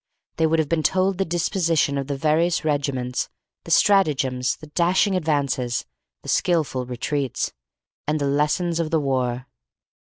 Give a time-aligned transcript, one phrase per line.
[0.37, 3.29] They would have been told the disposition of the various regiments,
[3.65, 5.85] the stratagems, the dashing advances,
[6.23, 7.53] the skilful retreats,
[8.07, 9.45] and the Lessons of the War.